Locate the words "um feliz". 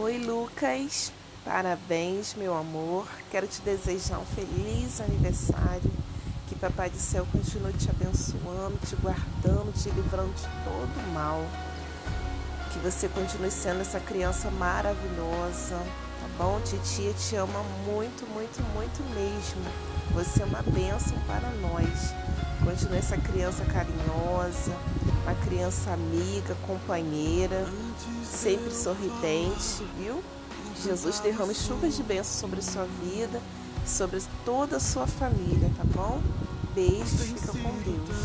4.20-5.00